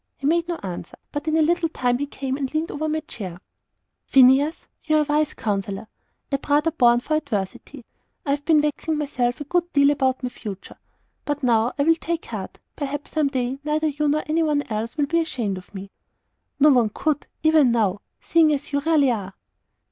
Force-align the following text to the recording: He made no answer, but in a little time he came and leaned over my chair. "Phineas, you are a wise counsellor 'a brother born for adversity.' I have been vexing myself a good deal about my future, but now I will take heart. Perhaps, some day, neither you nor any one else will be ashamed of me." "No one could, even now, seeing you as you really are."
He 0.17 0.25
made 0.25 0.47
no 0.47 0.55
answer, 0.63 0.95
but 1.11 1.27
in 1.27 1.37
a 1.37 1.43
little 1.43 1.69
time 1.69 1.99
he 1.99 2.07
came 2.07 2.35
and 2.35 2.51
leaned 2.51 2.71
over 2.71 2.89
my 2.89 3.01
chair. 3.01 3.39
"Phineas, 4.07 4.67
you 4.83 4.97
are 4.97 5.01
a 5.03 5.03
wise 5.03 5.35
counsellor 5.35 5.87
'a 6.31 6.39
brother 6.39 6.71
born 6.71 7.01
for 7.01 7.15
adversity.' 7.17 7.85
I 8.25 8.31
have 8.31 8.43
been 8.43 8.61
vexing 8.63 8.97
myself 8.97 9.39
a 9.41 9.43
good 9.43 9.71
deal 9.73 9.91
about 9.91 10.23
my 10.23 10.29
future, 10.29 10.79
but 11.23 11.43
now 11.43 11.73
I 11.77 11.83
will 11.83 11.93
take 11.97 12.25
heart. 12.25 12.57
Perhaps, 12.75 13.11
some 13.11 13.27
day, 13.27 13.59
neither 13.63 13.89
you 13.89 14.07
nor 14.07 14.23
any 14.25 14.41
one 14.41 14.63
else 14.71 14.97
will 14.97 15.05
be 15.05 15.19
ashamed 15.21 15.59
of 15.59 15.71
me." 15.75 15.91
"No 16.59 16.71
one 16.71 16.89
could, 16.89 17.27
even 17.43 17.71
now, 17.71 18.01
seeing 18.19 18.49
you 18.49 18.55
as 18.55 18.73
you 18.73 18.79
really 18.79 19.11
are." 19.11 19.35